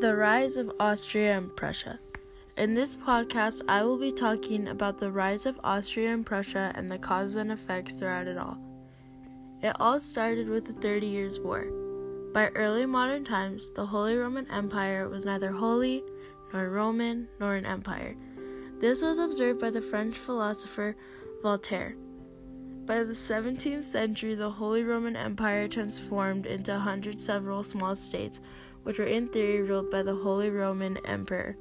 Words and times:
The 0.00 0.16
rise 0.16 0.56
of 0.56 0.72
Austria 0.80 1.36
and 1.36 1.54
Prussia. 1.54 2.00
In 2.56 2.74
this 2.74 2.96
podcast, 2.96 3.60
I 3.68 3.84
will 3.84 3.98
be 3.98 4.10
talking 4.10 4.68
about 4.68 4.98
the 4.98 5.12
rise 5.12 5.44
of 5.44 5.60
Austria 5.62 6.14
and 6.14 6.24
Prussia 6.24 6.72
and 6.74 6.88
the 6.88 6.96
causes 6.96 7.36
and 7.36 7.52
effects 7.52 7.92
throughout 7.92 8.26
it 8.26 8.38
all. 8.38 8.56
It 9.62 9.76
all 9.78 10.00
started 10.00 10.48
with 10.48 10.64
the 10.64 10.72
Thirty 10.72 11.06
Years' 11.06 11.38
War. 11.38 11.66
By 12.32 12.48
early 12.54 12.86
modern 12.86 13.26
times, 13.26 13.68
the 13.76 13.84
Holy 13.84 14.16
Roman 14.16 14.50
Empire 14.50 15.06
was 15.06 15.26
neither 15.26 15.52
holy, 15.52 16.02
nor 16.50 16.70
Roman, 16.70 17.28
nor 17.38 17.56
an 17.56 17.66
empire. 17.66 18.16
This 18.78 19.02
was 19.02 19.18
observed 19.18 19.60
by 19.60 19.68
the 19.68 19.82
French 19.82 20.16
philosopher 20.16 20.96
Voltaire. 21.42 21.94
By 22.86 23.04
the 23.04 23.14
17th 23.14 23.84
century, 23.84 24.34
the 24.34 24.50
Holy 24.50 24.82
Roman 24.82 25.14
Empire 25.14 25.68
transformed 25.68 26.46
into 26.46 26.74
a 26.74 26.78
hundred 26.78 27.20
several 27.20 27.62
small 27.62 27.94
states, 27.94 28.40
which 28.82 28.98
were 28.98 29.04
in 29.04 29.28
theory 29.28 29.62
ruled 29.62 29.90
by 29.90 30.02
the 30.02 30.14
Holy 30.14 30.50
Roman 30.50 30.96
Emperor. 31.06 31.56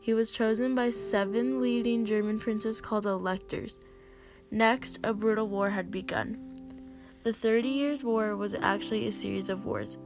He 0.00 0.14
was 0.14 0.30
chosen 0.30 0.74
by 0.74 0.90
seven 0.90 1.60
leading 1.60 2.06
German 2.06 2.38
princes 2.38 2.80
called 2.80 3.06
electors. 3.06 3.78
Next, 4.50 4.98
a 5.04 5.12
brutal 5.12 5.46
war 5.46 5.70
had 5.70 5.90
begun. 5.90 6.38
The 7.22 7.32
Thirty 7.32 7.68
Years' 7.68 8.02
War 8.02 8.36
was 8.36 8.54
actually 8.54 9.06
a 9.06 9.12
series 9.12 9.48
of 9.48 9.64
wars. 9.64 9.96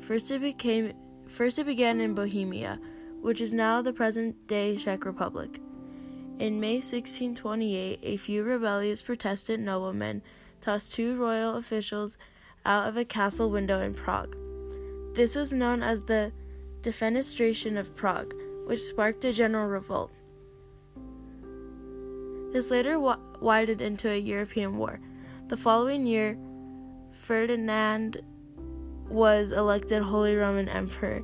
First, 0.00 0.30
it 0.30 0.40
became 0.40 0.92
first 1.28 1.58
it 1.58 1.66
began 1.66 2.00
in 2.00 2.14
Bohemia, 2.14 2.80
which 3.20 3.40
is 3.40 3.52
now 3.52 3.80
the 3.80 3.92
present-day 3.92 4.76
Czech 4.76 5.04
Republic. 5.04 5.60
In 6.40 6.58
May 6.58 6.76
1628, 6.76 8.00
a 8.02 8.16
few 8.16 8.42
rebellious 8.42 9.02
Protestant 9.02 9.62
noblemen 9.62 10.20
tossed 10.60 10.92
two 10.92 11.16
royal 11.16 11.56
officials 11.56 12.18
out 12.66 12.88
of 12.88 12.96
a 12.96 13.04
castle 13.04 13.50
window 13.50 13.80
in 13.80 13.94
Prague. 13.94 14.36
This 15.14 15.36
was 15.36 15.52
known 15.52 15.80
as 15.80 16.02
the 16.02 16.32
Defenestration 16.82 17.78
of 17.78 17.94
Prague, 17.94 18.34
which 18.66 18.80
sparked 18.80 19.24
a 19.24 19.32
general 19.32 19.68
revolt. 19.68 20.10
This 22.52 22.68
later 22.68 22.98
wa- 22.98 23.18
widened 23.40 23.80
into 23.80 24.10
a 24.10 24.18
European 24.18 24.76
war. 24.76 24.98
The 25.46 25.56
following 25.56 26.04
year, 26.04 26.36
Ferdinand 27.12 28.22
was 29.08 29.52
elected 29.52 30.02
Holy 30.02 30.34
Roman 30.34 30.68
Emperor. 30.68 31.22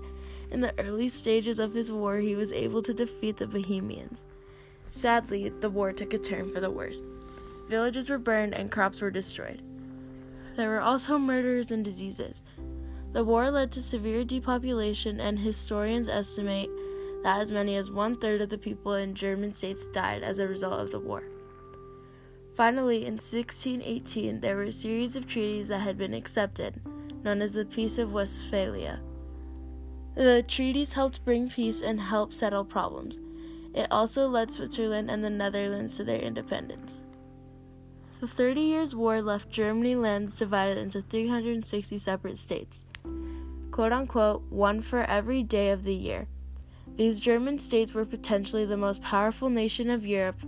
In 0.53 0.61
the 0.61 0.75
early 0.79 1.09
stages 1.09 1.59
of 1.59 1.75
his 1.75 1.91
war, 1.91 2.19
he 2.19 2.37
was 2.37 2.53
able 2.53 2.83
to 2.83 2.95
defeat 2.95 3.39
the 3.39 3.49
Bohemians. 3.49 4.21
Sadly, 4.91 5.49
the 5.49 5.71
war 5.71 5.93
took 5.93 6.13
a 6.15 6.19
turn 6.19 6.51
for 6.51 6.61
the 6.61 6.71
worse. 6.71 7.03
Villages 7.69 8.11
were 8.11 8.19
burned 8.19 8.55
and 8.55 8.73
crops 8.73 9.01
were 9.01 9.11
destroyed. 9.11 9.63
There 10.57 10.69
were 10.69 10.81
also 10.81 11.17
murders 11.17 11.71
and 11.71 11.85
diseases. 11.85 12.43
The 13.13 13.25
war 13.25 13.53
led 13.53 13.71
to 13.73 13.83
severe 13.83 14.25
depopulation, 14.25 15.21
and 15.21 15.39
historians 15.39 16.09
estimate 16.09 16.69
that 17.23 17.41
as 17.41 17.53
many 17.53 17.77
as 17.77 17.91
one 17.91 18.17
third 18.17 18.41
of 18.41 18.49
the 18.49 18.59
people 18.59 18.95
in 18.95 19.15
German 19.15 19.55
states 19.55 19.87
died 19.87 20.25
as 20.25 20.41
a 20.41 20.49
result 20.49 20.81
of 20.81 20.91
the 20.91 20.99
war. 20.99 21.23
Finally, 22.55 23.07
in 23.07 23.15
1618, 23.15 24.41
there 24.41 24.57
were 24.57 24.65
a 24.65 24.73
series 24.73 25.15
of 25.15 25.29
treaties 25.29 25.69
that 25.69 25.83
had 25.83 25.97
been 25.97 26.15
accepted, 26.15 26.81
known 27.23 27.41
as 27.41 27.53
the 27.53 27.65
Peace 27.65 27.97
of 27.97 28.13
Westphalia. 28.13 29.01
The 30.17 30.45
treaties 30.47 30.95
helped 30.95 31.25
bring 31.25 31.49
peace 31.49 31.81
and 31.81 32.01
help 32.01 32.35
settle 32.35 32.65
problems. 32.65 33.19
It 33.75 33.87
also 33.91 34.29
led 34.29 34.53
Switzerland 34.53 35.11
and 35.11 35.23
the 35.23 35.31
Netherlands 35.31 35.97
to 35.97 36.05
their 36.05 36.21
independence. 36.21 37.03
The 38.21 38.27
Thirty 38.27 38.63
Years' 38.63 38.95
War 38.95 39.23
left 39.23 39.51
Germany 39.51 39.95
lands 39.95 40.37
divided 40.37 40.77
into 40.77 41.01
360 41.01 41.97
separate 41.97 42.37
states, 42.37 42.85
quote 43.71 43.93
unquote, 43.93 44.43
one 44.51 44.83
for 44.83 45.05
every 45.05 45.43
day 45.43 45.71
of 45.71 45.85
the 45.85 45.95
year. 45.95 46.27
These 46.97 47.21
German 47.21 47.59
states 47.59 47.95
were 47.95 48.05
potentially 48.05 48.67
the 48.67 48.77
most 48.77 49.01
powerful 49.01 49.49
nation 49.49 49.89
of 49.89 50.05
Europe 50.05 50.41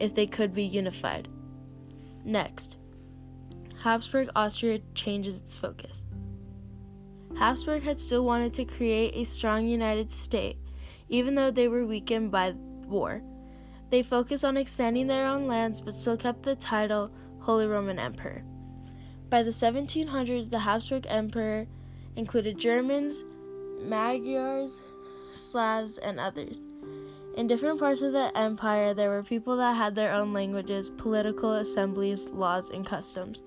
if 0.00 0.14
they 0.14 0.26
could 0.26 0.52
be 0.52 0.64
unified. 0.64 1.28
Next, 2.24 2.76
Habsburg 3.82 4.30
Austria 4.34 4.80
changes 4.94 5.40
its 5.40 5.56
focus. 5.56 6.04
Habsburg 7.36 7.82
had 7.82 8.00
still 8.00 8.24
wanted 8.24 8.52
to 8.54 8.64
create 8.64 9.14
a 9.14 9.24
strong 9.24 9.66
United 9.66 10.10
State 10.10 10.56
even 11.12 11.34
though 11.34 11.50
they 11.50 11.68
were 11.68 11.84
weakened 11.84 12.30
by 12.30 12.54
war. 12.86 13.22
They 13.90 14.02
focused 14.02 14.44
on 14.44 14.56
expanding 14.56 15.06
their 15.06 15.26
own 15.26 15.46
lands 15.46 15.82
but 15.82 15.94
still 15.94 16.16
kept 16.16 16.42
the 16.42 16.56
title 16.56 17.10
Holy 17.40 17.66
Roman 17.66 17.98
Emperor. 17.98 18.42
By 19.28 19.42
the 19.42 19.50
1700s, 19.50 20.50
the 20.50 20.58
Habsburg 20.58 21.06
Emperor 21.08 21.66
included 22.16 22.58
Germans, 22.58 23.24
Magyars, 23.82 24.82
Slavs, 25.32 25.98
and 25.98 26.18
others. 26.18 26.64
In 27.36 27.46
different 27.46 27.78
parts 27.78 28.00
of 28.00 28.12
the 28.12 28.30
empire, 28.36 28.94
there 28.94 29.10
were 29.10 29.22
people 29.22 29.56
that 29.58 29.76
had 29.76 29.94
their 29.94 30.12
own 30.14 30.32
languages, 30.32 30.90
political 30.90 31.52
assemblies, 31.54 32.30
laws, 32.30 32.70
and 32.70 32.86
customs. 32.86 33.42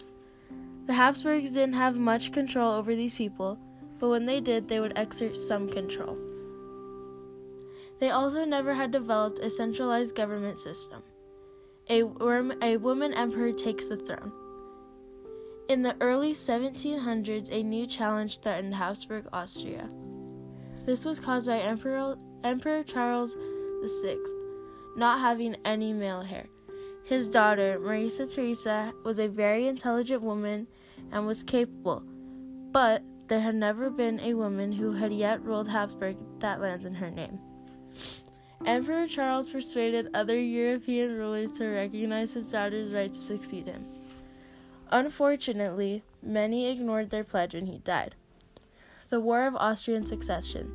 The 0.85 0.93
Habsburgs 0.93 1.53
didn't 1.53 1.73
have 1.73 1.97
much 1.97 2.31
control 2.31 2.73
over 2.73 2.95
these 2.95 3.15
people, 3.15 3.57
but 3.99 4.09
when 4.09 4.25
they 4.25 4.39
did, 4.39 4.67
they 4.67 4.79
would 4.79 4.97
exert 4.97 5.35
some 5.35 5.67
control. 5.67 6.17
They 7.99 8.09
also 8.09 8.45
never 8.45 8.73
had 8.73 8.91
developed 8.91 9.39
a 9.39 9.49
centralized 9.49 10.15
government 10.15 10.57
system. 10.57 11.01
A, 11.89 12.03
a 12.61 12.77
woman 12.77 13.13
emperor 13.13 13.51
takes 13.51 13.87
the 13.87 13.97
throne. 13.97 14.31
In 15.69 15.81
the 15.81 15.95
early 16.01 16.33
1700s, 16.33 17.49
a 17.51 17.63
new 17.63 17.87
challenge 17.87 18.39
threatened 18.41 18.75
Habsburg 18.75 19.25
Austria. 19.33 19.89
This 20.85 21.05
was 21.05 21.19
caused 21.19 21.47
by 21.47 21.57
Emperor, 21.57 22.15
Emperor 22.43 22.83
Charles 22.83 23.35
VI 24.03 24.17
not 24.95 25.19
having 25.19 25.55
any 25.65 25.93
male 25.93 26.25
heir. 26.29 26.47
His 27.03 27.27
daughter, 27.27 27.77
Maria 27.79 28.09
Theresa, 28.09 28.93
was 29.03 29.19
a 29.19 29.27
very 29.27 29.67
intelligent 29.67 30.23
woman 30.23 30.67
and 31.11 31.27
was 31.27 31.43
capable, 31.43 32.01
but 32.71 33.03
there 33.27 33.41
had 33.41 33.55
never 33.55 33.89
been 33.89 34.19
a 34.21 34.33
woman 34.33 34.71
who 34.71 34.93
had 34.93 35.11
yet 35.11 35.43
ruled 35.43 35.67
Habsburg 35.67 36.17
that 36.39 36.61
lands 36.61 36.85
in 36.85 36.95
her 36.95 37.11
name. 37.11 37.39
Emperor 38.65 39.07
Charles 39.07 39.49
persuaded 39.49 40.09
other 40.13 40.39
European 40.39 41.15
rulers 41.17 41.51
to 41.53 41.67
recognize 41.67 42.33
his 42.33 42.51
daughter's 42.51 42.91
right 42.91 43.13
to 43.13 43.19
succeed 43.19 43.67
him. 43.67 43.85
Unfortunately, 44.91 46.03
many 46.23 46.67
ignored 46.69 47.09
their 47.09 47.23
pledge 47.23 47.53
when 47.53 47.67
he 47.67 47.79
died. 47.79 48.15
The 49.09 49.19
War 49.19 49.45
of 49.45 49.55
Austrian 49.55 50.05
Succession. 50.05 50.71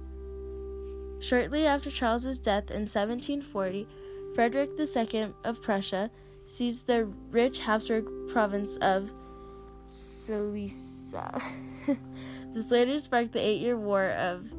Shortly 1.20 1.66
after 1.66 1.90
Charles's 1.90 2.38
death 2.38 2.70
in 2.70 2.86
1740, 2.86 3.86
Frederick 4.34 4.70
II 4.78 5.34
of 5.44 5.60
Prussia 5.60 6.10
seized 6.46 6.86
the 6.86 7.06
rich 7.30 7.58
Habsburg 7.58 8.06
province 8.28 8.76
of 8.76 9.12
Silesia. 9.84 11.42
this 12.54 12.70
later 12.70 12.98
sparked 12.98 13.32
the 13.32 13.40
Eight 13.40 13.60
Year 13.60 13.76
War 13.76 14.10
of 14.10 14.50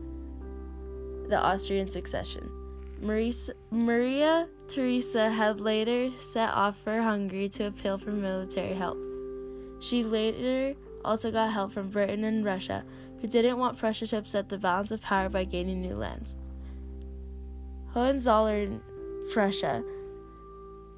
the 1.31 1.39
Austrian 1.39 1.87
succession. 1.87 2.51
Maria 3.01 4.47
Theresa 4.67 5.31
had 5.31 5.59
later 5.59 6.11
set 6.19 6.49
off 6.53 6.77
for 6.77 7.01
Hungary 7.01 7.49
to 7.49 7.67
appeal 7.67 7.97
for 7.97 8.11
military 8.11 8.75
help. 8.75 8.97
She 9.79 10.03
later 10.03 10.75
also 11.03 11.31
got 11.31 11.51
help 11.51 11.71
from 11.71 11.87
Britain 11.87 12.25
and 12.25 12.45
Russia, 12.45 12.83
who 13.19 13.27
didn't 13.27 13.57
want 13.57 13.77
Prussia 13.77 14.05
to 14.07 14.17
upset 14.17 14.49
the 14.49 14.57
balance 14.57 14.91
of 14.91 15.01
power 15.01 15.29
by 15.29 15.45
gaining 15.45 15.81
new 15.81 15.95
lands. 15.95 16.35
Hohenzollern, 17.93 18.81
Prussia. 19.31 19.83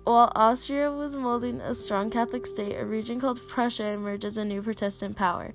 While 0.04 0.32
Austria 0.36 0.92
was 0.92 1.16
molding 1.16 1.62
a 1.62 1.74
strong 1.74 2.10
Catholic 2.10 2.46
state, 2.46 2.76
a 2.76 2.86
region 2.86 3.22
called 3.22 3.48
Prussia 3.48 3.86
emerged 3.86 4.26
as 4.26 4.36
a 4.36 4.44
new 4.44 4.62
Protestant 4.62 5.16
power. 5.16 5.54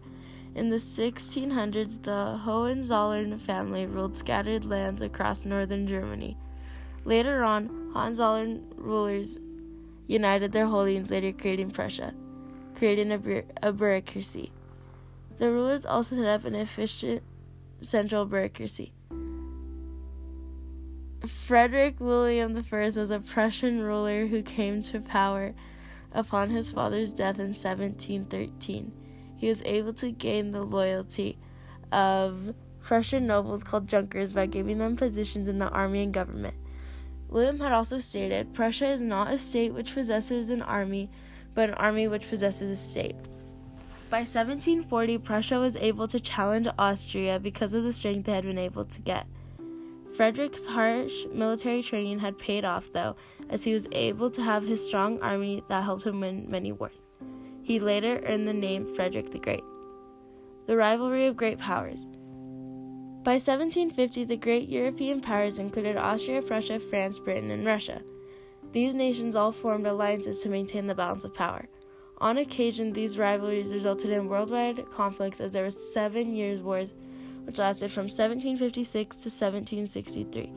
In 0.55 0.71
the 0.71 0.77
1600s, 0.77 2.03
the 2.03 2.39
Hohenzollern 2.45 3.39
family 3.39 3.87
ruled 3.87 4.17
scattered 4.17 4.65
lands 4.65 5.03
across 5.03 5.45
northern 5.45 5.87
Germany. 5.87 6.37
Later 7.05 7.45
on, 7.45 7.91
Hohenzollern 7.93 8.65
rulers 8.77 9.39
united 10.07 10.53
their 10.53 10.67
holdings, 10.67 11.11
later 11.11 11.33
creating 11.33 11.71
Prussia, 11.71 12.15
creating 12.75 13.13
a, 13.13 13.43
a 13.63 13.73
bureaucracy. 13.73 14.51
The 15.39 15.51
rulers 15.51 15.87
also 15.87 16.17
set 16.17 16.27
up 16.27 16.45
an 16.45 16.55
efficient 16.55 17.23
central 17.81 18.25
bureaucracy. 18.25 18.93
Frederick 21.27 22.01
William 22.01 22.57
I 22.57 22.79
was 22.79 23.11
a 23.11 23.21
Prussian 23.21 23.83
ruler 23.83 24.27
who 24.27 24.43
came 24.43 24.83
to 24.83 25.01
power 25.01 25.55
upon 26.13 26.51
his 26.51 26.71
father's 26.71 27.13
death 27.13 27.39
in 27.39 27.55
1713 27.55 28.93
he 29.39 29.49
was 29.49 29.63
able 29.63 29.95
to 29.95 30.11
gain 30.11 30.53
the 30.53 30.63
loyalty 30.63 31.39
of 31.91 32.55
Prussian 32.81 33.27
nobles 33.27 33.65
called 33.65 33.89
Junkers 33.89 34.35
by 34.35 34.47
giving 34.47 34.79
them 34.79 34.97
positions 34.97 35.49
in 35.49 35.59
the 35.59 35.69
army 35.71 36.03
and 36.03 36.13
government. 36.13 36.55
William 37.29 37.61
had 37.61 37.73
also 37.73 37.99
stated 37.99 38.55
Prussia 38.55 38.89
is 38.89 39.01
not 39.01 39.33
a 39.33 39.39
state 39.39 39.73
which 39.73 39.95
possesses 39.95 40.51
an 40.51 40.63
army, 40.63 41.11
but 41.55 41.69
an 41.69 41.75
army 41.77 42.09
which 42.09 42.29
possesses 42.29 42.71
a 42.71 42.77
state. 42.77 43.17
By 44.11 44.21
1740, 44.21 45.19
Prussia 45.19 45.59
was 45.59 45.77
able 45.77 46.09
to 46.09 46.19
challenge 46.19 46.67
Austria 46.79 47.39
because 47.39 47.75
of 47.75 47.85
the 47.85 47.93
strength 47.93 48.25
they 48.25 48.33
had 48.33 48.45
been 48.45 48.59
able 48.59 48.87
to 48.87 49.01
get. 49.03 49.27
Frederick's 50.17 50.67
harsh 50.67 51.27
military 51.31 51.83
training 51.83 52.21
had 52.21 52.39
paid 52.39 52.65
off, 52.65 52.91
though, 52.93 53.17
as 53.51 53.65
he 53.65 53.75
was 53.75 53.87
able 53.93 54.31
to 54.31 54.43
have 54.43 54.65
his 54.65 54.85
strong 54.85 55.21
army 55.21 55.63
that 55.69 55.85
helped 55.85 56.05
him 56.05 56.21
win 56.21 56.51
many 56.51 56.73
wars. 56.73 57.05
He 57.69 57.79
later 57.79 58.23
earned 58.25 58.49
the 58.49 58.55
name 58.55 58.89
Frederick 58.89 59.31
the 59.31 59.39
Great. 59.39 59.63
The 60.65 60.75
rivalry 60.75 61.27
of 61.27 61.37
great 61.37 61.59
powers. 61.59 62.07
By 63.25 63.35
1750, 63.35 64.25
the 64.25 64.39
great 64.39 64.71
European 64.71 65.21
powers 65.21 65.59
included 65.59 65.99
Austria, 65.99 66.41
Prussia, 66.41 66.81
France, 66.81 67.19
Britain, 67.19 67.51
and 67.51 67.67
Russia. 67.67 68.01
These 68.73 68.95
nations 68.95 69.37
all 69.37 69.53
formed 69.53 69.87
alliances 69.87 70.41
to 70.41 70.49
maintain 70.49 70.87
the 70.87 70.95
balance 70.95 71.25
of 71.25 71.35
power. 71.35 71.69
On 72.23 72.39
occasion, 72.39 72.95
these 72.95 73.19
rivalries 73.19 73.71
resulted 73.71 74.13
in 74.13 74.29
worldwide 74.29 74.89
conflicts 74.91 75.39
as 75.39 75.53
there 75.53 75.65
were 75.65 75.71
seven 75.71 76.35
years' 76.35 76.63
wars 76.63 76.95
which 77.45 77.59
lasted 77.59 77.93
from 77.93 78.05
1756 78.05 79.17
to 79.17 79.29
1763 79.29 80.53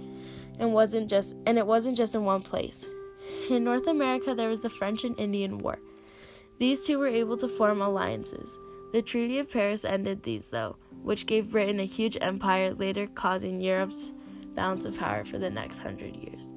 and 0.60 0.74
wasn't 0.74 1.10
just 1.10 1.36
and 1.46 1.58
it 1.58 1.68
wasn't 1.68 1.98
just 1.98 2.16
in 2.16 2.24
one 2.24 2.42
place. 2.42 2.86
In 3.50 3.66
North 3.66 3.88
America 3.88 4.34
there 4.34 4.48
was 4.48 4.62
the 4.62 4.70
French 4.70 5.04
and 5.04 5.20
Indian 5.20 5.58
War. 5.58 5.78
These 6.62 6.86
two 6.86 7.00
were 7.00 7.08
able 7.08 7.38
to 7.38 7.48
form 7.48 7.82
alliances. 7.82 8.60
The 8.92 9.02
Treaty 9.02 9.40
of 9.40 9.50
Paris 9.50 9.84
ended 9.84 10.22
these 10.22 10.50
though, 10.50 10.76
which 11.02 11.26
gave 11.26 11.50
Britain 11.50 11.80
a 11.80 11.86
huge 11.86 12.20
empire 12.22 12.76
later 12.76 13.08
causing 13.08 13.62
Europe's 13.62 14.14
balance 14.54 14.86
of 14.86 14.96
power 14.96 15.26
for 15.26 15.40
the 15.40 15.50
next 15.50 15.84
100 15.84 16.16
years. 16.16 16.52